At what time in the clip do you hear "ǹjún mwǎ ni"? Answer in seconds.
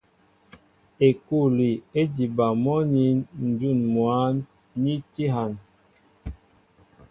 3.47-4.93